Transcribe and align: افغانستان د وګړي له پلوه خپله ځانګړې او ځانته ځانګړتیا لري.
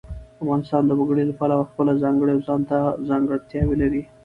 افغانستان 0.43 0.83
د 0.85 0.91
وګړي 0.99 1.23
له 1.27 1.33
پلوه 1.39 1.69
خپله 1.71 1.91
ځانګړې 2.03 2.31
او 2.35 2.41
ځانته 2.47 2.77
ځانګړتیا 3.09 3.61
لري. 3.81 4.01